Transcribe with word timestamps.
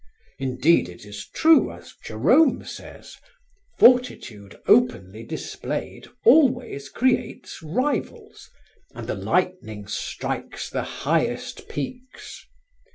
Indeed 0.39 0.89
it 0.89 1.05
is 1.05 1.29
true, 1.29 1.71
as 1.71 1.93
Jerome 2.03 2.65
says: 2.65 3.17
'Fortitude 3.77 4.59
openly 4.65 5.21
displayed 5.23 6.07
always 6.25 6.89
creates 6.89 7.61
rivals, 7.61 8.49
and 8.95 9.05
the 9.07 9.13
lightning 9.13 9.85
strikes 9.85 10.71
the 10.71 10.81
highest 11.05 11.69
peaks.' 11.69 12.47